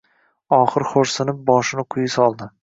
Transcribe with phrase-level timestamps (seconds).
[0.57, 2.51] Oxir xo`rsinib boshini quyi soldi